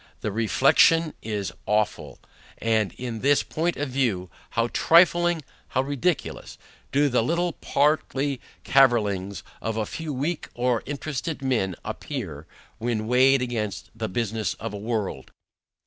The 0.21 0.31
Reflexion 0.31 1.13
is 1.21 1.51
awful 1.67 2.17
and 2.57 2.91
in 2.93 3.19
this 3.19 3.43
point 3.43 3.77
of 3.77 3.89
view, 3.89 4.31
How 4.49 4.69
trifling, 4.69 5.43
how 5.67 5.81
ridiculous, 5.83 6.57
do 6.91 7.07
the 7.07 7.21
little, 7.21 7.53
paltry 7.53 8.41
cavellings, 8.63 9.43
of 9.61 9.77
a 9.77 9.85
few 9.85 10.11
weak 10.11 10.47
or 10.55 10.81
interested 10.87 11.43
men 11.43 11.75
appear, 11.85 12.47
when 12.79 13.05
weighed 13.05 13.43
against 13.43 13.91
the 13.93 14.09
business 14.09 14.55
of 14.55 14.73
a 14.73 14.75
world. 14.77 15.29